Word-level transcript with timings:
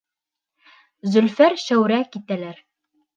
Зөлфәр, 1.15 1.57
Шәүрә 1.65 1.99
китәләр. 2.17 2.59